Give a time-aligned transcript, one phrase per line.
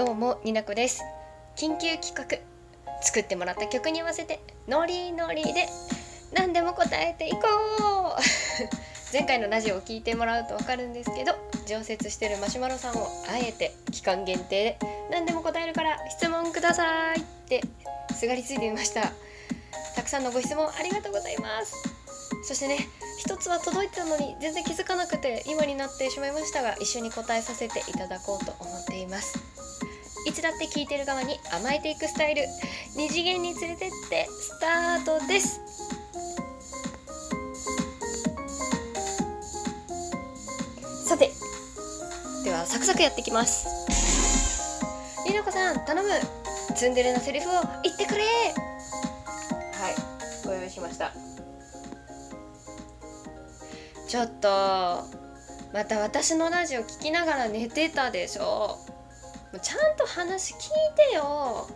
[0.00, 1.02] どうもになこです。
[1.56, 2.24] 緊急企画。
[3.04, 5.66] 作ってもらった曲に合わせてノリノリで
[6.32, 7.42] 何でも答えていこう。
[9.12, 11.34] 前回のラジオを聞いてもらうと分かるんですけど
[11.66, 14.78] 常設してるマシュマロさんをあえて期間限定で
[15.10, 17.60] 何でも答えるから質問くださいって
[18.18, 19.12] すがりついてみました。
[19.96, 21.74] たくさんのご質問ありがとうございます。
[22.44, 22.88] そしてね
[23.18, 29.49] 一つは届いてたのに全然気づかなくて今になってしまいましたが一緒に答えさせていただこうと思っています。
[30.26, 32.42] いつだって聞いてる側に甘えていくスタイル。
[32.96, 35.60] 二次元に連れてってスタートです。
[41.06, 41.30] さて
[42.44, 43.66] ではサクサクやっていきます。
[45.26, 46.08] りなこさん頼む。
[46.74, 47.52] ツンデレなセリフを
[47.82, 48.22] 言ってくれ。
[48.22, 48.28] は
[49.90, 51.12] いご用意しました。
[54.06, 54.48] ちょっと
[55.72, 58.78] また私のラジオ聞きながら寝てたでしょ
[59.52, 60.60] もうちゃんと話聞い
[61.10, 61.68] てよ。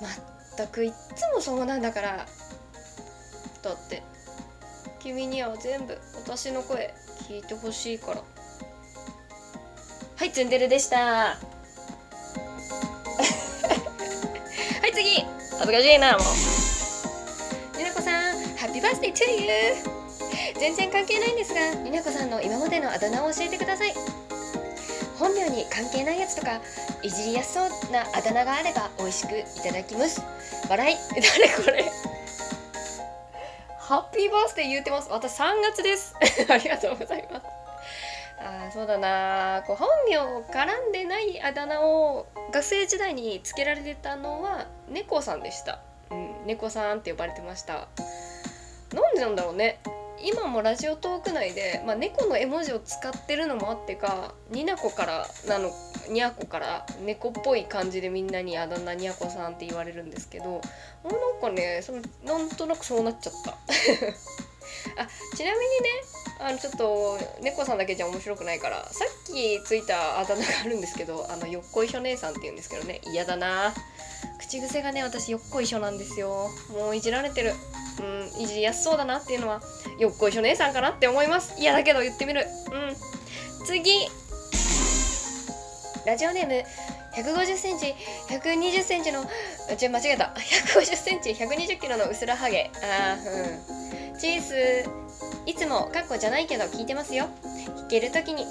[0.00, 0.12] まっ
[0.56, 2.26] たくいっつもそうなんだから。
[3.62, 4.02] だって
[5.00, 6.94] 君には全部私の声
[7.28, 8.22] 聞いてほしいから。
[10.16, 10.96] はいツンデレでした。
[11.36, 11.36] は
[14.86, 15.26] い次。
[15.58, 16.22] 恥ずかしいなもう。
[17.78, 24.13] りなこさんハッピーバースデートゥーユー全然関係ないんですがりなこさんの今までのあだ名を教えてください。
[25.18, 26.60] 本名に関係ないやつとか
[27.02, 30.22] いじりやすそうなあだ名があれば美味しくいただきます。
[30.68, 30.96] 笑い。
[31.14, 31.84] 誰これ。
[33.78, 35.10] ハッピーバースデー言うてます。
[35.10, 36.14] 私3月です。
[36.48, 37.46] ありがとうございます。
[38.38, 39.62] あそうだな。
[39.66, 47.88] こう本名絡んでないあだ名を学生時代につけられてたのは猫さんでした、うん、猫さんって呼ばれてました。
[48.92, 49.78] なんでなんだろうね。
[50.22, 55.70] 今もラジオトーク内で、まあ、猫の絵文字を使ってるのもあってかになこからなの
[56.10, 60.60] にゃこから猫っぽい感じでみんなにあだ名にゃこさんって言われるんですけども
[61.04, 63.52] うなんかねそのなんとなくそうなっちゃった。
[64.96, 65.88] あちなみにね
[66.40, 73.72] あのちょっと猫さんだけじゃ面白くないからさっきついたあだ名があるんですけどあのよっこいしょ姉さんって言うんですけどね嫌だな。
[74.38, 76.50] 口癖がね私よっこいしょなんですよ。
[76.70, 77.54] もういじられてる。
[78.00, 79.62] うんいじりやすそうだなっていうのは
[79.98, 81.54] よっこいしょ姉さんかなって思います。
[81.60, 82.46] 嫌だけど言ってみる。
[82.72, 83.66] うん。
[83.66, 83.90] 次。
[86.06, 86.64] ラジオネーム
[87.14, 87.94] 150センチ
[88.28, 89.24] 120センチの
[89.76, 90.34] ち間違えた。
[90.36, 92.70] 150センチ120キロのうすらハゲ。
[92.82, 94.18] あーうん。
[94.18, 94.84] チーズ
[95.46, 97.28] いつもカッコじゃないけど聞いてますよ。
[97.84, 98.46] 聞けるときに。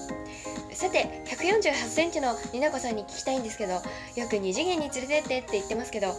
[0.73, 3.81] さて148センチのりなこさんに聞きたいんですけどよ
[4.27, 6.17] く2次元に連れてってって言ってますけど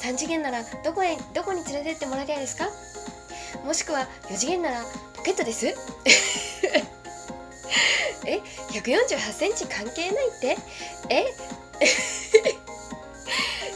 [0.00, 2.68] 3次元ならどこへどこに連れてってもらいたいですか？
[3.64, 4.82] もしくは4次元なら
[5.14, 5.66] ポケットです？
[8.26, 8.40] え
[8.70, 10.56] 148センチ関係ないって？
[11.10, 11.24] え？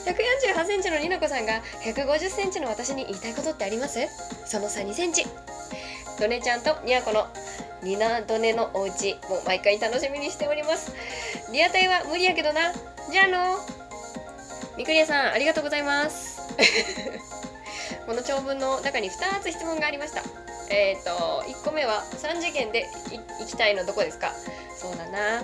[0.05, 4.01] 148センチのりなこさんが150センチの私に言いたいことってあります？
[4.47, 5.25] その差2センチ。
[6.19, 7.27] ドネちゃんとニャコの
[7.83, 10.93] ニナドネのおうちもう毎回楽しみにしております。
[11.53, 12.73] リアタイは無理やけどな。
[13.11, 13.57] じゃあの
[14.81, 16.41] みくりやさんありがとうございます。
[18.07, 20.23] この長文の中に2つ質問がありました。
[20.71, 22.89] えっ、ー、と1個目は3次元で
[23.39, 24.33] 行きたいのどこですか？
[24.75, 25.43] そうだな。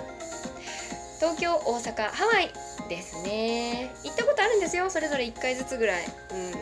[1.19, 2.51] 東京大阪ハワイ
[2.89, 3.91] ですね。
[4.03, 4.89] 行ったことあるんですよ。
[4.89, 6.05] それぞれ1回ずつぐらい。
[6.31, 6.53] うん。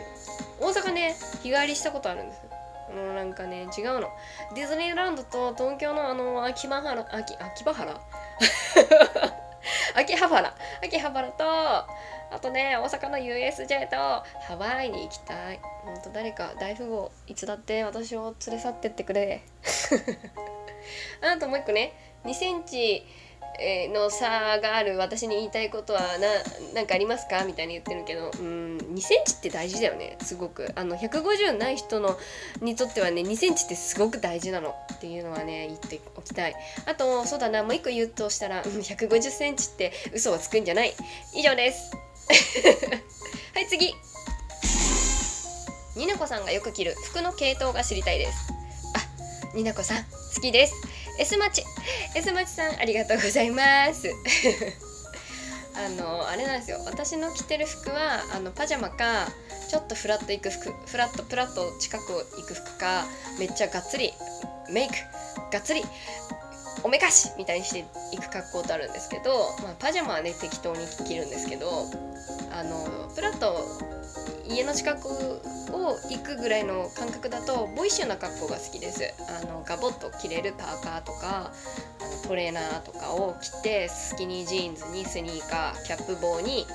[0.60, 2.42] 大阪ね日帰りしたことあるんです。
[2.94, 4.10] もうなんかね違うの。
[4.54, 7.98] ディズニーランドと東京のあの秋葉原秋秋葉原？
[9.96, 10.54] 秋葉原。
[10.84, 11.44] 秋葉原と
[12.36, 15.60] あとね大阪の USJ とハワイに行きたい。
[15.82, 19.40] ほんと誰か大富豪いつだって私を連れ去ってってくれ。
[21.22, 21.94] あともう一個ね
[22.26, 23.06] 2センチ
[23.94, 26.02] の差がある私に言いたいことは
[26.74, 27.42] 何かありますか？
[27.44, 30.70] みたいに言ってるけどうん2センチって大事だよねすごく。
[30.74, 32.18] あの150ない人の
[32.60, 34.74] にとってはね2センチってすごく大事なの。
[34.92, 36.54] っていうのはね言っておきたい。
[36.84, 40.92] あとそうだなもう一個言うとしたら150センチって嘘はつくんじゃない。
[41.32, 42.05] 以上です。
[43.54, 43.94] はい次。
[45.96, 48.52] になこさんがよく着る服の系統が知りたいです。
[49.52, 50.74] あになこさん好きです。
[51.18, 51.64] S マチ
[52.14, 54.08] S マチさんありがとうございます。
[55.74, 56.82] あのあれなんですよ。
[56.84, 59.28] 私の着てる服はあのパジャマか
[59.68, 63.04] ちょっとフラッと行く服フラットプラット近く行く服か
[63.38, 64.12] めっちゃがっつり
[64.70, 64.94] メイク
[65.52, 65.82] がっつり
[66.86, 69.30] おめかしみたいにして行く格好とあるんですけど、
[69.64, 71.66] まあ、パジャマはね適当に着るんですけど
[72.52, 73.58] あのプラット
[74.48, 75.08] 家の近く
[75.74, 79.02] を行くぐらいの感覚だとボイッシュな格好が好きです。
[79.42, 86.66] あのガボッと着れるパーカーとかあトレーナーとかを着てスキニージーンズにスニーカーキャップ帽に、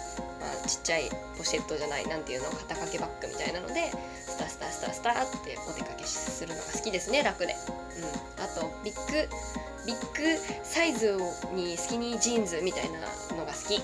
[0.41, 1.03] まあ、ちっちゃい
[1.37, 3.89] ポシェットじゃないなんていうの肩掛けバッグみたいなので
[4.27, 5.13] スタスタスタスタっ
[5.45, 9.29] てお出かけするのが好きですね楽で、うん、あとビッグ
[9.85, 11.17] ビッグサイズ
[11.53, 12.99] にスキニージーンズみたいな
[13.35, 13.81] のが好き。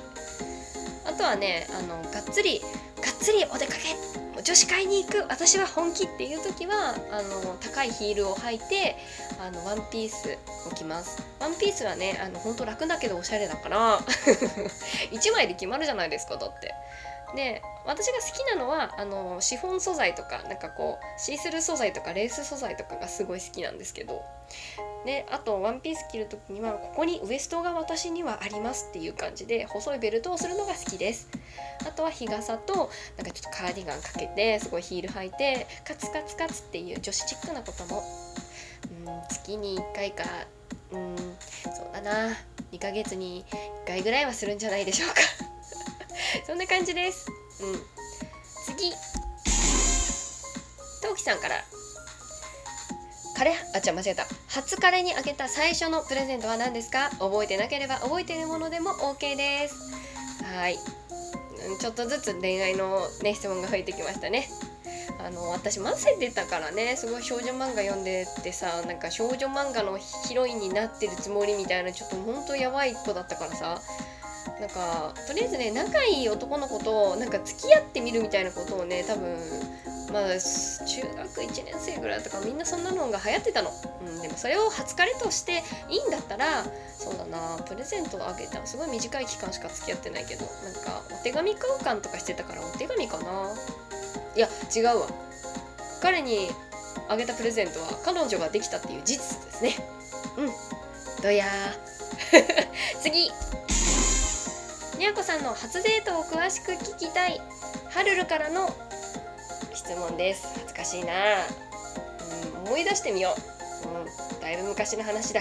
[1.06, 4.18] あとはねあのがっつりがっつりお出かけ。
[4.44, 5.26] 女子会に行く。
[5.30, 8.98] 私は本気っていう時はあの高いヒールを履いて
[9.40, 10.38] あのワンピース
[10.70, 11.24] を着ます。
[11.40, 14.00] ワンピースはねあの本当楽だけどおしゃれだから。
[15.12, 16.74] 1枚で決まるじゃないですかだって。
[17.36, 24.24] で私が好きなのはあのシフォン素材とかなんかこうシースルー素材とかレース素材とかがすごい好きなんですけど。
[25.08, 31.30] であとワンピース着る時にはここにウエストが私にはありますっていう感じで細いベルトをするのが好きです。
[31.88, 38.04] あとは日傘となんかちょっとカーディガンかけてすごいヒール履いてカツカツカツっていう女子チックなことも。
[39.06, 40.26] うん月に1回か
[40.92, 42.36] うんそうだな。
[42.74, 43.46] 2ヶ月に
[43.86, 45.16] 1回ぐらいはするんじゃないでしょうか。
[46.46, 47.28] そんな感じです。
[47.62, 47.82] うん。
[48.66, 48.92] 次。
[51.02, 51.77] トウキさんから。
[53.38, 54.26] カレあ違う間違えた。
[54.50, 57.12] 初カレにあげた最初のプレゼントは何ですか？
[57.20, 59.76] 覚えてなければ覚えているものでも OK です。
[60.44, 60.78] はい。
[61.80, 64.50] ちょっとずつ恋愛のね質問が増えてきましたね。
[65.20, 73.82] あの私マセ出たからねすごい少女漫画読んでてさなんか少女漫画のヒロインになってるつもりみたいなちょっとほんとやばい子だったからさ。
[74.60, 79.38] なんかとりあえずね仲いい男の子となんか付き合ってみるみたいなことをね多分
[80.12, 83.72] まあ中学1年生ぐらいとかみんなそんなのが流行ってたの、
[84.06, 86.64] うん、でもそれを初彼としていいんだったら
[86.98, 93.54] そうだなプレゼントをあげたすごい短い期間しか付き合ってないけどなんかお手紙交換とかしてたからお手紙かな。
[94.36, 95.08] いや違うわ。
[96.02, 96.50] 彼に
[97.10, 99.76] あげたプレゼントは彼女ができたっていう事実ですね。
[100.38, 101.24] うん。
[101.24, 101.46] どや
[103.02, 103.32] 次。
[104.98, 107.42] にゃこさんの初デートを詳しく聞きたい。
[107.90, 108.76] はるるからの
[109.88, 110.46] 質問です。
[110.54, 111.14] 恥ずかしいな、
[112.60, 113.34] うん、思い出してみよ
[113.86, 115.40] う、うん、だいぶ昔の話だ。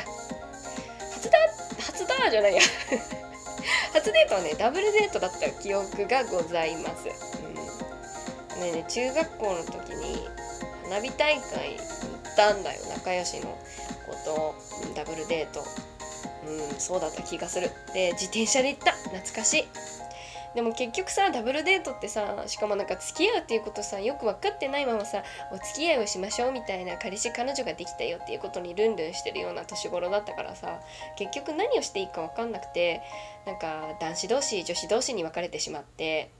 [1.12, 1.38] 初だ
[1.80, 2.62] 初だじゃないや。
[3.92, 7.08] 初デートはねダブルデートだった記憶がございます、
[8.54, 10.28] うん、ねね中学校の時に
[10.84, 12.80] 花火大会行ったんだよ。
[12.90, 13.58] 仲良しの
[14.06, 14.54] 子と
[14.94, 15.64] ダブルデート。
[16.46, 17.72] うんそうだった気がする。
[17.92, 18.92] で自転車で行った。
[18.92, 19.68] 懐かしい。
[20.56, 25.22] でも結局さダブルデートってさしかもなんか付き合うっていうことさよく分かってないままさ
[25.52, 30.80] お付き合いをしましょうみたいな彼氏彼女ができたよっていうことにルンルンしてるような年頃だったからさ
[31.18, 33.02] 結局何をしていいか分かんなくて
[33.44, 36.30] なんか男子同士女子同士に分かれてしまって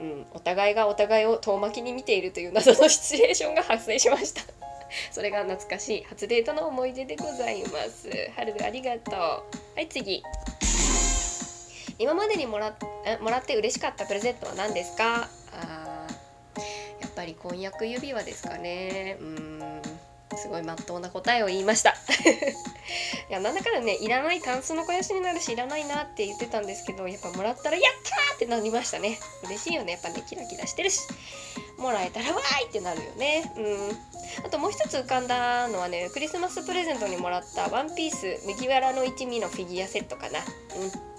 [0.00, 4.42] うん、お互いがお互いを遠巻きに見ているという謎のシチュエーションが発生しました。
[5.12, 8.10] それが懐かしい初デートの思い出でございます。
[8.34, 9.14] 春ありがとう。
[9.14, 9.42] は
[9.80, 10.22] い次。
[12.02, 12.76] 今までにもら
[13.20, 15.28] もらって嬉しかったプレゼントは何ですか？
[15.52, 16.06] あ
[17.00, 19.16] やっぱり婚約指輪ですかね。
[19.20, 19.82] うん
[20.34, 21.90] すごいまっとうな答えを言いました。
[23.28, 29.18] いやなんだかんだねいらないタンスの肥やしになるしいらないなって言ってたんですけどやっぱもらったらやったーってなりましたね。
[29.44, 29.92] 嬉しいよね。
[29.92, 31.00] やっぱねキラキラしてるし。
[31.78, 33.52] もらえたらわーいってなるよね。
[33.56, 33.98] うん。
[34.46, 40.38] あともう一つ浮かんだのはねクリスマスプレゼントにもらったワンピース麦わらの一味のフィギュアセットかな。
[40.38, 40.42] う
[40.84, 41.11] ん。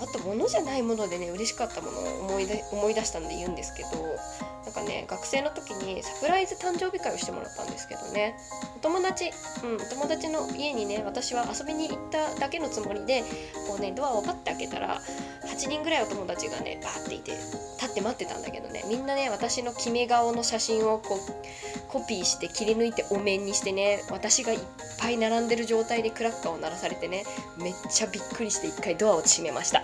[0.00, 3.88] あと物じゃないものでね嬉しかったものを思い出思い出したんで言うんですけど
[4.64, 8.36] なんかね学生の時にサプライズ誕生日会をしてもらったんですけどね。
[8.76, 9.30] お友達
[9.64, 13.22] うんお友達の家にね私は遊びに行っただけのつもりで
[13.68, 15.00] こうねドアをパッて開けたら
[15.46, 18.84] 8人ぐらいお友達がねバーっていて立って待ってたんだけどね。
[18.88, 24.58] みんなね私の決め顔の写真をこうコピーして切り抜いてお面にしてね私がいっ
[24.98, 27.24] ぱい並んでる状態でクラッカーを鳴らされてね
[27.56, 29.82] めっちゃびっくりして一回ドアを閉めました。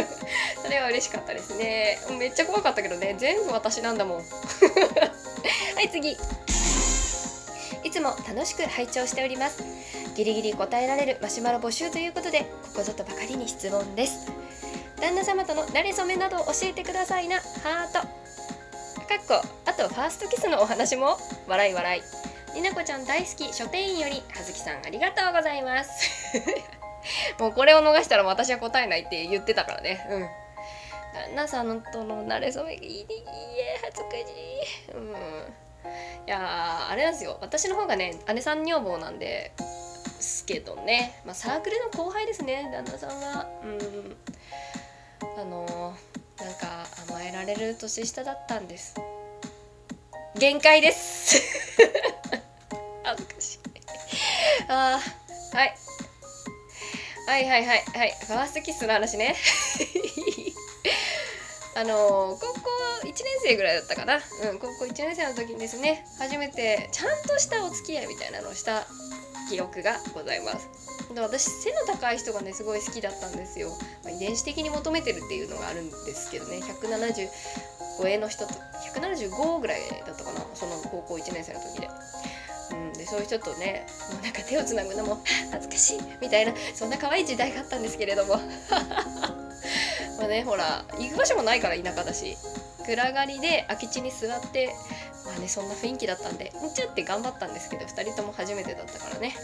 [0.62, 1.98] それは嬉しかったですね。
[2.18, 3.16] めっちゃ怖かったけどね。
[3.18, 4.22] 全部私なんだもん。
[5.76, 6.16] はい次。
[7.84, 9.62] いつも楽しく拝聴しております。
[10.14, 14.26] ギリギリ答えられるマシュマロ募集ということでここぞとばかりに質問です。
[14.98, 17.40] 旦那様との馴れ初めなどを教えてくださいな。
[17.62, 18.21] ハート。
[19.12, 19.46] かっこ。
[19.66, 21.18] あとファーストキスのお話も。
[21.46, 22.54] 笑い笑い。
[22.54, 26.38] になこちゃん大好き書店員よりはずきさんありがとうございます。
[27.38, 30.06] もうこれを逃したら私は答えないって言ってたからね。
[30.08, 30.20] うん。
[31.12, 33.06] 旦那さんとの馴れ初めいいい
[33.60, 34.92] え恥ずかしい。
[34.94, 35.10] うん。
[36.26, 37.36] いやあれなんですよ。
[37.42, 39.52] 私の方がね姉さん女房なんで
[40.20, 43.46] すけどね、まあ、サークルの後輩ですね旦那さんは。
[43.62, 44.16] うん。
[47.54, 48.94] れる年下だったんです。
[50.36, 51.40] 限界です。
[53.04, 53.58] 恥ずかしい。
[54.68, 55.00] あ
[55.52, 55.74] はい。
[57.26, 58.16] はいはいはいはい。
[58.26, 59.36] ファーストキスの話ね。
[61.74, 62.70] あの高校
[63.04, 64.18] 1年生ぐらいだったかな、う
[64.54, 68.86] ん、高校1年生の時にですね初めてちゃんとしたお付き合いみたいなのをした
[69.48, 70.68] 記憶がございます。
[71.14, 73.70] 私背の高い人がねすごい好きだったんですよ、
[74.02, 76.58] まあ、遺伝子的に求めてるっていうのがあるんですけどね。
[76.58, 77.28] 170
[77.98, 78.54] 超えの人と
[78.94, 80.40] 175ぐらいだったかな。
[80.54, 81.88] その高校1年生の時で。
[82.72, 85.22] うん、でそういう人とねもうなんか手をつなぐのも
[85.52, 88.36] 恥ずかしいみたいなそんな可愛い時代があったんですけれども。
[90.18, 92.36] まあねほら行く場所もないから田舎だし。
[92.84, 94.74] 暗がりで空き地に座って
[95.24, 99.34] まあねそんな雰囲気だったんでうんちゃって頑張ったんですけど2人とも初めてだったからね。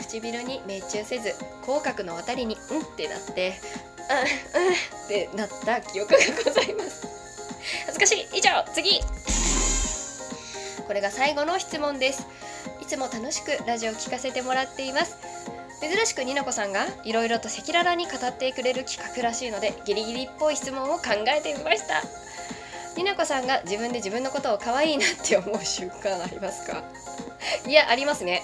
[0.00, 3.54] 唇に命中せず口角の渡りに「うん」ってなって
[4.54, 7.06] 「うんうん」ってなった記憶がございます。
[7.86, 8.38] 恥ずかしい。
[8.38, 9.00] 以上次。
[10.86, 12.26] これが最後の質問です。
[12.80, 15.16] いつも楽しくラジオ聞かせてもらっています。
[15.80, 22.02] 珍しくにのこさんがいろいろと赤裸々に語ってくれる企画らしいのでギリギリっぽい質問を考えてみました。
[22.96, 26.82] になこさんが自分で自分のことを可愛いなって思う習慣ありますか？
[27.68, 28.42] いやありますね。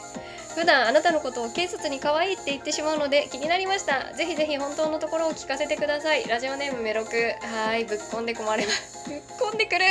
[0.54, 4.12] 普段あなたのことを軽率に可愛いって言ってしまうので気になりました。
[4.12, 6.28] ぜひぜひ本当のところを聞かせてください。
[6.28, 7.10] ラジオネームメロク。
[7.46, 9.84] はいぶっこんで困りますぶっこんでくる。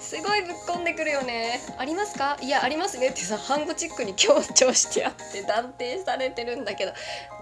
[0.00, 1.60] すごいぶっこんでくるよね。
[1.78, 2.36] ありますか？
[2.42, 3.10] いやありますね。
[3.10, 6.92] ってさハングチックに強調してあって断定されてるんだけど。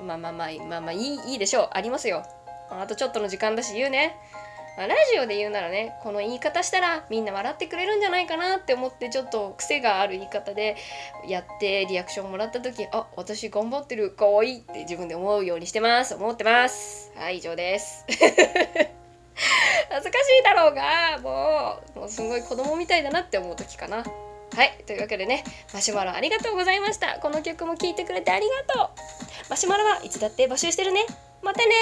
[0.05, 1.69] まあまあまあまあまあいいいいでしょう。
[1.73, 2.23] ありますよ。
[2.71, 4.17] あとちょっとの時間だし言うね。
[4.77, 10.77] まあ、ラジオで言うならねこの言い方したらみんな笑ってくれるんじゃないかなって思ってちょっと癖がある言い方で
[11.29, 16.15] やってリアクションもらった時あ私頑張ってるかわいいって自分で思うようにしてます。
[16.15, 17.13] 思ってます。
[17.17, 18.05] はい以上です。
[19.91, 23.99] 恥ずかしいだろうがもうもうすごい子供みたいだなって思う時かな。
[23.99, 27.21] はいというわけでねマシュマロありがとうございました。
[27.21, 28.91] この曲も聴いてくれてありがとう。
[29.49, 31.07] マシュマロはいつだって募集してるね。
[31.43, 31.75] またね